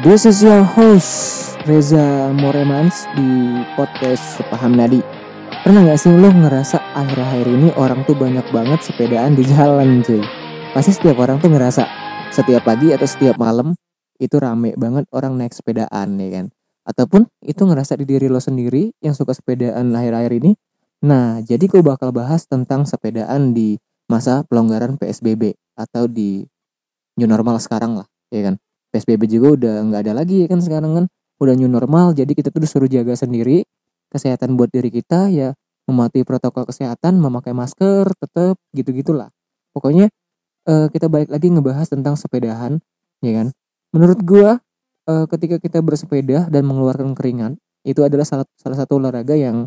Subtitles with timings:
[0.00, 5.04] This is your host Reza Moremans di podcast Sepaham Nadi.
[5.60, 10.24] Pernah gak sih lo ngerasa akhir-akhir ini orang tuh banyak banget sepedaan di jalan cuy?
[10.72, 11.84] Pasti setiap orang tuh ngerasa
[12.32, 13.76] setiap pagi atau setiap malam
[14.16, 16.46] itu rame banget orang naik sepedaan ya kan?
[16.88, 20.56] Ataupun itu ngerasa di diri lo sendiri yang suka sepedaan akhir-akhir ini.
[21.04, 23.76] Nah, jadi gue bakal bahas tentang sepedaan di
[24.08, 26.48] masa pelonggaran PSBB atau di
[27.20, 28.56] new normal sekarang lah, ya kan?
[28.92, 31.04] PSBB juga udah nggak ada lagi ya kan sekarang kan.
[31.40, 33.64] Udah new normal jadi kita tuh disuruh jaga sendiri.
[34.12, 35.56] Kesehatan buat diri kita ya
[35.88, 39.34] mematuhi protokol kesehatan memakai masker tetap gitu gitulah
[39.74, 40.12] pokoknya
[40.68, 42.78] uh, kita balik lagi ngebahas tentang sepedahan
[43.24, 43.46] ya kan.
[43.92, 44.60] Menurut gua
[45.08, 49.66] uh, ketika kita bersepeda dan mengeluarkan keringat itu adalah salah salah satu olahraga yang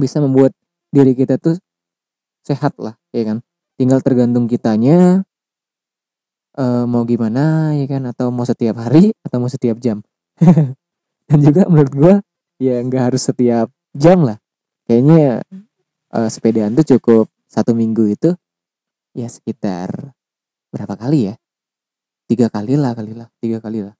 [0.00, 0.56] bisa membuat
[0.88, 1.58] diri kita tuh
[2.46, 3.38] sehat lah ya kan.
[3.76, 5.26] Tinggal tergantung kitanya
[6.56, 8.02] uh, mau gimana ya kan?
[8.08, 10.02] Atau mau setiap hari atau mau setiap jam.
[11.28, 12.14] Dan juga menurut gue
[12.60, 14.40] ya nggak harus setiap jam lah.
[14.88, 15.44] Kayaknya
[16.12, 18.30] uh, sepedaan tuh cukup satu minggu itu
[19.16, 20.16] ya sekitar
[20.72, 21.34] berapa kali ya?
[22.26, 23.94] Tiga kali lah kali lah tiga kali lah.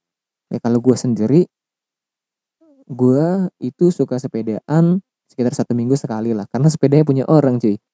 [0.51, 1.41] Ya kalau gue sendiri
[2.87, 3.25] gue
[3.59, 6.47] itu suka sepedaan sekitar satu minggu sekali lah.
[6.47, 7.77] Karena sepedanya punya orang cuy.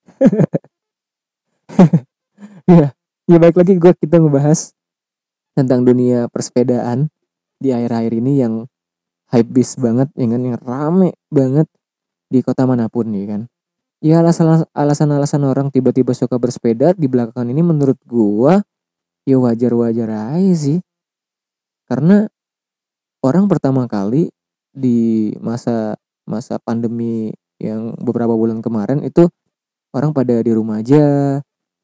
[2.64, 2.96] Ya
[3.28, 4.76] ya baik lagi gue kita ngebahas
[5.56, 7.08] tentang dunia persepedaan
[7.62, 8.54] di akhir-akhir ini yang
[9.32, 10.42] hype bis banget ya kan?
[10.44, 11.68] Yang rame banget
[12.28, 13.42] di kota mana pun ya kan?
[14.04, 18.60] Ya alasan alasan orang tiba-tiba suka bersepeda di belakangan ini menurut gue
[19.24, 20.80] ya wajar-wajar aja sih.
[21.88, 22.28] Karena
[23.24, 24.28] orang pertama kali
[24.76, 25.96] di masa
[26.28, 27.32] masa pandemi
[27.64, 29.32] yang beberapa bulan kemarin itu
[29.96, 31.40] orang pada di rumah aja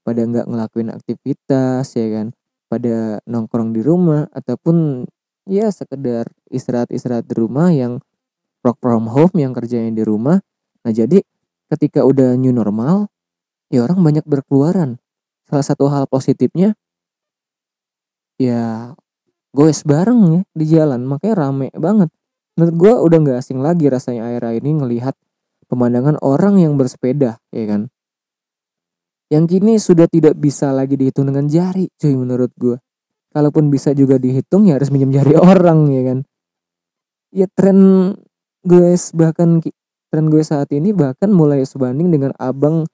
[0.09, 2.27] pada nggak ngelakuin aktivitas ya kan?
[2.65, 5.05] Pada nongkrong di rumah ataupun
[5.45, 8.02] ya sekedar istirahat-istirahat di rumah yang
[8.65, 10.42] work from home yang kerjanya di rumah.
[10.81, 11.21] Nah jadi
[11.70, 13.14] ketika udah new normal
[13.70, 14.97] ya orang banyak berkeluaran.
[15.45, 16.73] Salah satu hal positifnya
[18.41, 18.97] ya
[19.53, 22.09] goes bareng ya di jalan makanya rame banget.
[22.58, 25.14] Menurut gue udah nggak asing lagi rasanya air-air ini ngelihat
[25.70, 27.93] pemandangan orang yang bersepeda ya kan
[29.29, 32.81] yang kini sudah tidak bisa lagi dihitung dengan jari cuy menurut gue
[33.29, 36.19] kalaupun bisa juga dihitung ya harus minjem jari orang ya kan?
[37.29, 37.79] Ya tren
[38.65, 39.61] gue bahkan
[40.09, 42.89] tren gue saat ini bahkan mulai sebanding dengan abang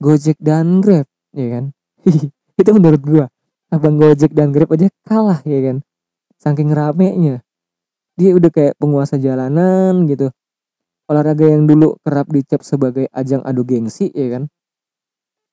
[0.00, 1.64] Gojek dan Grab ya kan?
[2.60, 3.24] Itu menurut gue
[3.72, 5.80] abang Gojek dan Grab aja kalah ya kan?
[6.36, 7.40] Saking ramenya.
[8.20, 10.28] Dia udah kayak penguasa jalanan gitu.
[11.08, 14.52] Olahraga yang dulu kerap dicap sebagai ajang adu gengsi ya kan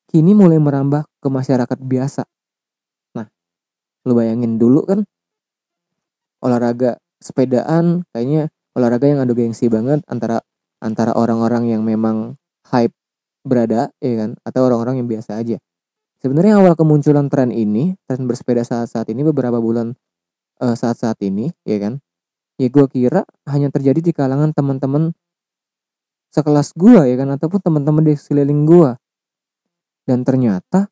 [0.08, 2.24] kini mulai merambah ke masyarakat biasa.
[3.16, 3.28] Nah,
[4.08, 5.04] lu bayangin dulu kan
[6.40, 8.48] olahraga sepedaan kayaknya
[8.78, 10.46] olahraga yang adu gengsi banget antara
[10.78, 12.38] antara orang-orang yang memang
[12.70, 12.94] hype
[13.42, 15.58] berada ya kan atau orang-orang yang biasa aja.
[16.18, 19.94] Sebenarnya awal kemunculan tren ini, tren bersepeda saat-saat ini beberapa bulan
[20.62, 22.02] uh, saat-saat ini ya kan.
[22.58, 25.14] Ya gue kira hanya terjadi di kalangan teman-teman
[26.34, 28.90] sekelas gue ya kan ataupun teman-teman di sekeliling gue
[30.08, 30.88] dan ternyata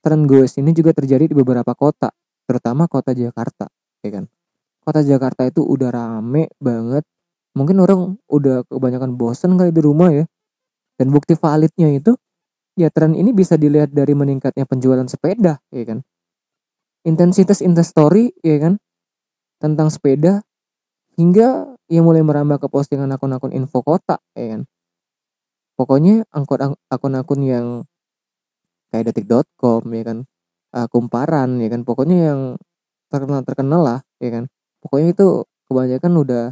[0.00, 2.14] tren goes ini juga terjadi di beberapa kota,
[2.46, 3.66] terutama kota Jakarta,
[4.00, 4.24] ya kan.
[4.80, 7.04] Kota Jakarta itu udah rame banget.
[7.52, 10.24] Mungkin orang udah kebanyakan bosen kali di rumah ya.
[10.96, 12.14] Dan bukti validnya itu
[12.78, 16.00] ya tren ini bisa dilihat dari meningkatnya penjualan sepeda, ya kan.
[17.04, 18.74] Intensitas instastory, ya kan,
[19.60, 20.44] tentang sepeda
[21.18, 24.62] hingga ia mulai merambah ke postingan akun-akun info kota, ya kan.
[25.76, 26.24] Pokoknya
[26.88, 27.66] akun-akun yang
[28.90, 30.18] kayak detik.com ya kan.
[30.70, 31.82] Uh, kumparan ya kan.
[31.82, 32.40] Pokoknya yang
[33.10, 34.44] terkenal terkenal lah ya kan.
[34.82, 35.28] Pokoknya itu
[35.66, 36.44] kebanyakan udah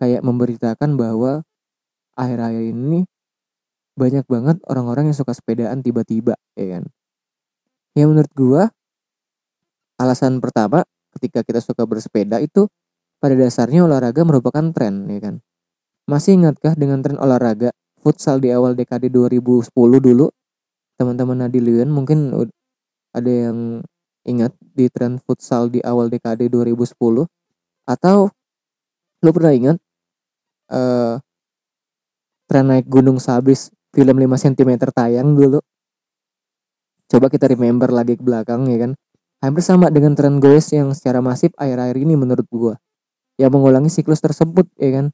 [0.00, 1.44] kayak memberitakan bahwa
[2.18, 3.06] akhir-akhir ini
[3.92, 6.84] banyak banget orang-orang yang suka sepedaan tiba-tiba ya kan.
[7.92, 8.72] Ya menurut gua
[10.00, 12.66] alasan pertama ketika kita suka bersepeda itu
[13.20, 15.34] pada dasarnya olahraga merupakan tren ya kan.
[16.08, 17.70] Masih ingatkah dengan tren olahraga
[18.02, 19.70] futsal di awal dekade 2010
[20.02, 20.26] dulu
[21.02, 22.30] teman-teman Nadilian mungkin
[23.10, 23.82] ada yang
[24.22, 26.94] ingat di tren futsal di awal dekade 2010
[27.90, 28.30] atau
[29.22, 29.76] lu pernah ingat
[30.70, 31.18] uh,
[32.46, 35.58] tren naik gunung sabis film 5 cm tayang dulu?
[37.10, 38.92] Coba kita remember lagi ke belakang ya kan?
[39.42, 42.74] Hampir sama dengan tren goes yang secara masif akhir-akhir ini menurut gua.
[43.36, 45.06] Yang mengulangi siklus tersebut ya kan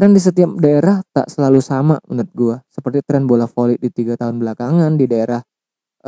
[0.00, 2.56] Tren di setiap daerah tak selalu sama menurut gue.
[2.72, 5.44] Seperti tren bola voli di tiga tahun belakangan di daerah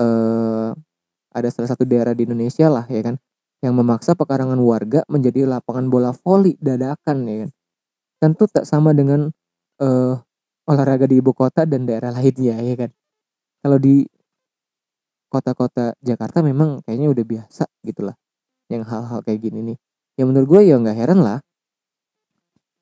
[0.01, 0.73] eh,
[1.37, 3.21] ada salah satu daerah di Indonesia lah ya kan.
[3.61, 7.51] yang memaksa pekarangan warga menjadi lapangan bola voli dadakan ya kan.
[8.17, 9.29] Tentu tak sama dengan
[9.79, 10.15] uh,
[10.65, 12.91] olahraga di ibu kota dan daerah lainnya ya kan.
[13.61, 14.09] Kalau di
[15.29, 18.17] kota-kota Jakarta memang kayaknya udah biasa gitu lah
[18.73, 19.79] yang hal-hal kayak gini nih.
[20.17, 21.45] Ya menurut gue ya nggak heran lah.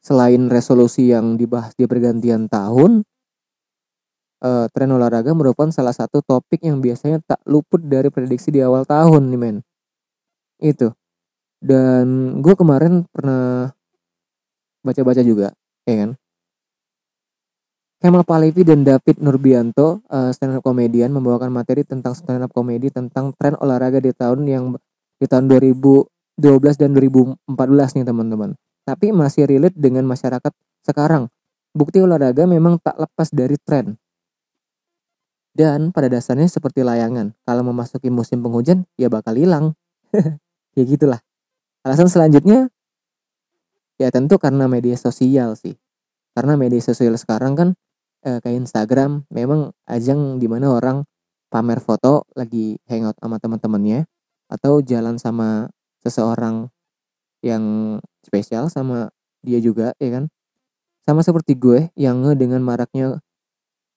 [0.00, 3.05] Selain resolusi yang dibahas di pergantian tahun,
[4.41, 8.88] uh, tren olahraga merupakan salah satu topik yang biasanya tak luput dari prediksi di awal
[8.88, 9.56] tahun nih men.
[10.61, 10.93] Itu.
[11.61, 13.69] Dan gue kemarin pernah
[14.81, 15.52] baca-baca juga
[15.85, 16.11] ya kan?
[18.00, 22.88] Kemal Palevi dan David Nurbianto uh, stand up komedian membawakan materi tentang stand up komedi
[22.88, 24.64] tentang tren olahraga di tahun yang
[25.20, 26.08] di tahun 2012
[26.81, 27.44] dan 2014
[28.00, 30.53] nih teman-teman tapi masih relate dengan masyarakat
[30.85, 31.29] sekarang.
[31.71, 33.94] Bukti olahraga memang tak lepas dari tren.
[35.50, 39.75] Dan pada dasarnya seperti layangan kalau memasuki musim penghujan ya bakal hilang.
[40.79, 41.19] Ya gitulah.
[41.82, 42.71] Alasan selanjutnya
[43.99, 45.75] ya tentu karena media sosial sih.
[46.31, 47.69] Karena media sosial sekarang kan
[48.23, 51.03] eh, kayak Instagram memang ajang di mana orang
[51.50, 54.06] pamer foto lagi hangout sama teman-temannya
[54.47, 55.75] atau jalan sama
[56.06, 56.71] seseorang
[57.41, 60.25] yang spesial sama dia juga ya kan?
[61.05, 63.25] Sama seperti gue yang dengan maraknya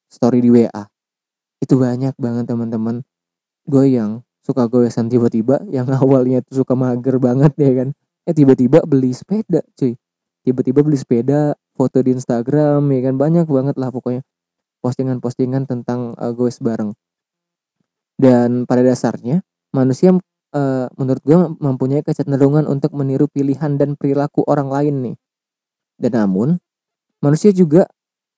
[0.07, 0.83] story di WA
[1.63, 3.07] itu banyak banget teman-teman.
[3.63, 7.89] Gue yang suka goesan tiba-tiba yang awalnya tuh suka mager banget ya kan?
[8.27, 9.95] Eh tiba-tiba beli sepeda cuy.
[10.43, 13.15] Tiba-tiba beli sepeda foto di Instagram ya kan?
[13.15, 14.27] Banyak banget lah pokoknya
[14.83, 16.91] postingan-postingan tentang uh, goes bareng.
[18.19, 19.41] Dan pada dasarnya
[19.71, 20.11] manusia
[20.53, 25.15] uh, menurut gue mempunyai kecenderungan untuk meniru pilihan dan perilaku orang lain nih
[25.97, 26.57] dan namun
[27.21, 27.89] manusia juga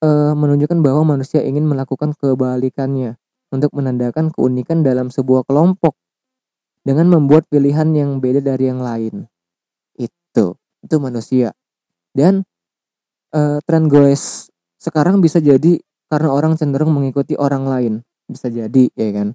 [0.03, 3.17] uh, menunjukkan bahwa manusia ingin melakukan kebalikannya
[3.53, 5.95] untuk menandakan keunikan dalam sebuah kelompok
[6.85, 9.25] dengan membuat pilihan yang beda dari yang lain.
[9.97, 11.55] Itu, itu manusia.
[12.13, 12.45] Dan
[13.33, 17.93] uh, tren goes sekarang bisa jadi karena orang cenderung mengikuti orang lain.
[18.29, 19.33] Bisa jadi, ya kan?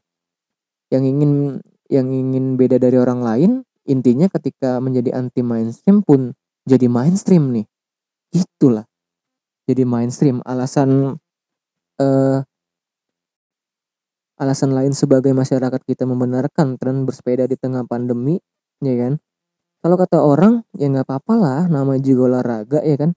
[0.95, 1.33] Yang ingin
[1.91, 3.51] yang ingin beda dari orang lain,
[3.85, 6.33] intinya ketika menjadi anti mainstream pun
[6.65, 7.67] jadi mainstream nih.
[8.31, 8.87] Itulah.
[9.67, 10.39] Jadi mainstream.
[10.47, 11.19] Alasan
[11.99, 12.39] uh,
[14.41, 18.41] Alasan lain sebagai masyarakat kita membenarkan tren bersepeda di tengah pandemi,
[18.81, 19.21] ya kan?
[19.85, 23.13] Kalau kata orang, ya nggak apa-apa lah, nama juga olahraga, ya kan?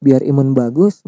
[0.00, 1.04] Biar imun bagus,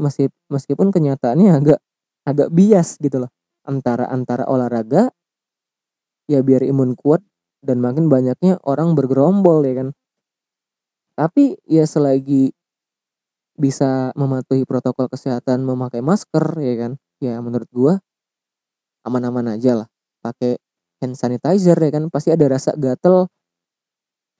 [0.52, 1.80] meskipun kenyataannya agak
[2.28, 3.32] agak bias gitu loh.
[3.64, 5.08] Antara antara olahraga,
[6.30, 7.22] ya biar imun kuat
[7.62, 9.88] dan makin banyaknya orang bergerombol ya kan.
[11.16, 12.52] Tapi ya selagi
[13.56, 16.92] bisa mematuhi protokol kesehatan memakai masker ya kan?
[17.24, 18.00] Ya menurut gua
[19.06, 19.88] aman-aman aja lah.
[20.24, 20.58] Pakai
[21.02, 22.08] hand sanitizer ya kan?
[22.10, 23.30] Pasti ada rasa gatel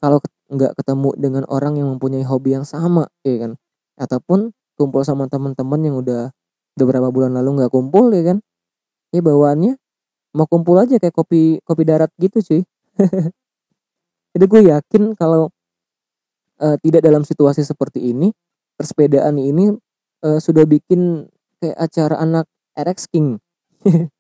[0.01, 0.19] kalau
[0.53, 3.53] nggak ketemu dengan orang yang mempunyai hobi yang sama ya kan?
[3.97, 6.31] Ataupun kumpul sama teman-teman yang udah
[6.77, 8.39] beberapa bulan lalu nggak kumpul ya kan?
[9.15, 9.79] Ya bawaannya
[10.37, 12.63] mau kumpul aja kayak kopi kopi darat gitu cuy.
[14.37, 15.49] Jadi gue yakin kalau
[16.61, 18.29] uh, tidak dalam situasi seperti ini
[18.77, 19.73] persepedaan ini
[20.21, 21.25] uh, sudah bikin
[21.57, 22.45] kayak acara anak
[22.77, 23.41] RX King.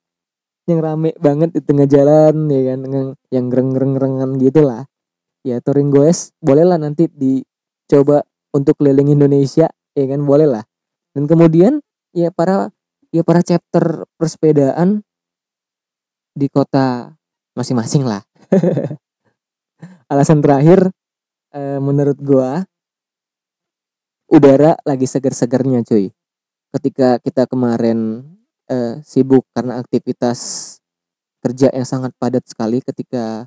[0.68, 4.82] Yang rame banget di tengah jalan ya kan yang, yang reng reng rengan gitu lah
[5.46, 10.66] ya touring goes boleh lah nanti dicoba untuk keliling Indonesia ya kan boleh lah
[11.14, 11.78] dan kemudian
[12.10, 12.74] ya para
[13.14, 15.05] ya para chapter persepedaan
[16.36, 17.16] di kota
[17.56, 18.20] masing-masing lah.
[20.12, 20.92] Alasan terakhir
[21.56, 22.62] eh, menurut gua
[24.28, 26.12] udara lagi seger-segernya cuy.
[26.76, 28.20] Ketika kita kemarin
[28.70, 30.38] uh, sibuk karena aktivitas
[31.40, 33.46] kerja yang sangat padat sekali ketika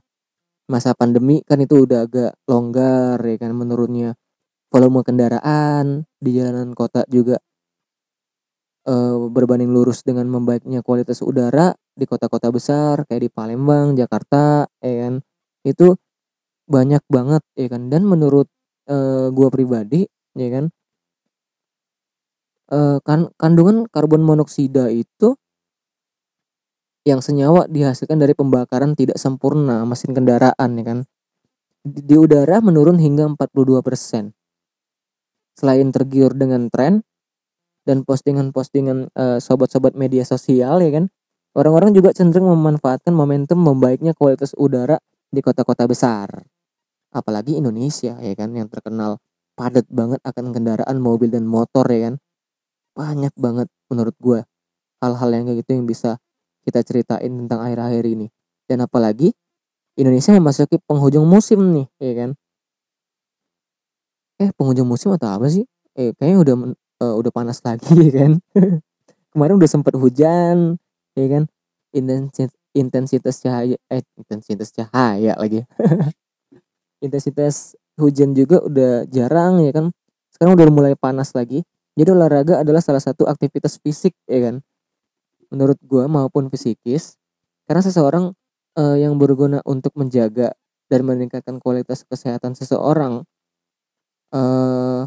[0.70, 4.16] masa pandemi kan itu udah agak longgar ya kan menurunnya
[4.70, 7.42] volume kendaraan di jalanan kota juga
[8.88, 14.96] uh, berbanding lurus dengan membaiknya kualitas udara di kota-kota besar kayak di Palembang, Jakarta, ya
[15.08, 15.14] kan?
[15.66, 16.00] Itu
[16.70, 17.90] banyak banget ya kan?
[17.92, 18.48] Dan menurut
[18.88, 20.08] uh, gua pribadi
[20.38, 20.66] ya kan?
[22.70, 25.34] Uh, kan kandungan karbon monoksida itu
[27.02, 31.00] yang senyawa dihasilkan dari pembakaran tidak sempurna mesin kendaraan ya kan?
[31.82, 34.30] Di, di udara menurun hingga 42%.
[35.58, 37.04] Selain tergiur dengan tren
[37.90, 41.10] dan postingan-postingan uh, sobat-sobat media sosial ya kan,
[41.58, 45.02] orang-orang juga cenderung memanfaatkan momentum membaiknya kualitas udara
[45.34, 46.30] di kota-kota besar.
[47.10, 48.54] Apalagi Indonesia ya kan?
[48.54, 49.18] Yang terkenal
[49.58, 52.16] padat banget akan kendaraan mobil dan motor ya kan?
[52.94, 54.46] Banyak banget menurut gue
[55.02, 56.22] hal-hal yang kayak gitu yang bisa
[56.62, 58.30] kita ceritain tentang akhir-akhir ini.
[58.70, 59.34] Dan apalagi
[59.98, 62.30] Indonesia memasuki penghujung musim nih ya kan?
[64.38, 65.66] Eh penghujung musim atau apa sih?
[65.98, 66.56] Eh kayaknya udah
[67.00, 68.32] uh, udah panas lagi ya kan?
[69.32, 70.78] Kemarin udah sempet hujan
[71.16, 71.44] ya kan?
[71.96, 75.66] Intensitas intensitas cahaya eh intensitas cahaya lagi.
[77.06, 79.92] Intensitas hujan juga udah jarang ya kan?
[80.30, 81.64] Sekarang udah mulai panas lagi.
[81.98, 84.56] Jadi olahraga adalah salah satu aktivitas fisik ya kan?
[85.50, 87.18] Menurut gue maupun fisikis
[87.66, 88.32] karena seseorang
[88.78, 90.54] uh, yang berguna untuk menjaga
[90.90, 93.26] dan meningkatkan kualitas kesehatan seseorang
[94.34, 95.06] uh,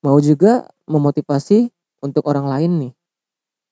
[0.00, 1.68] mau juga memotivasi
[2.00, 2.92] untuk orang lain nih.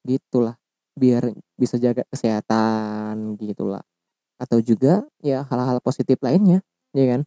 [0.04, 0.56] Gitulah
[0.99, 3.82] biar bisa jaga kesehatan gitulah.
[4.38, 7.20] Atau juga ya hal-hal positif lainnya ya kan?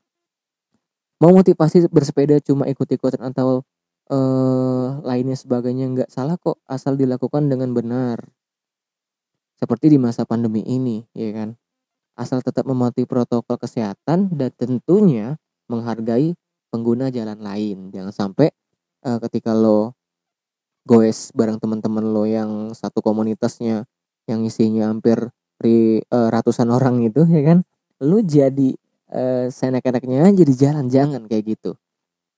[1.21, 3.61] Mau motivasi bersepeda cuma ikut-ikutan atau
[4.09, 8.21] eh, lainnya sebagainya nggak salah kok asal dilakukan dengan benar.
[9.61, 11.53] Seperti di masa pandemi ini ya kan?
[12.17, 15.37] Asal tetap mematuhi protokol kesehatan dan tentunya
[15.69, 16.33] menghargai
[16.73, 17.93] pengguna jalan lain.
[17.93, 18.49] Jangan sampai
[19.05, 19.93] uh, ketika lo
[20.85, 23.85] goes bareng teman-teman lo yang satu komunitasnya
[24.25, 25.29] yang isinya hampir
[25.61, 27.59] ri, uh, ratusan orang itu ya kan?
[28.01, 28.73] Lo jadi
[29.13, 31.77] uh, seenak-enaknya jadi jalan jangan kayak gitu.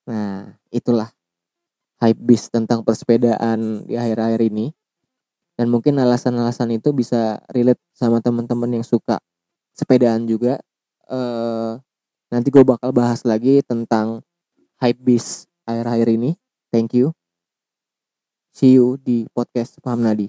[0.07, 1.11] Nah itulah
[2.03, 4.75] hype beast tentang persepedaan di akhir-akhir ini.
[5.53, 9.21] Dan mungkin alasan-alasan itu bisa relate sama teman-teman yang suka
[9.77, 10.57] sepedaan juga.
[11.05, 11.77] Uh,
[12.33, 14.25] nanti gue bakal bahas lagi tentang
[14.81, 16.33] hype beast akhir-akhir ini
[16.73, 17.13] thank you.
[18.57, 20.27] See you di podcast Paham Nadi